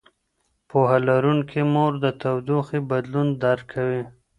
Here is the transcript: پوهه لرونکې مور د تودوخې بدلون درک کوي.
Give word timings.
پوهه 0.69 0.97
لرونکې 1.07 1.61
مور 1.73 1.91
د 2.03 2.05
تودوخې 2.21 2.79
بدلون 2.89 3.27
درک 3.43 3.65
کوي. 3.73 4.03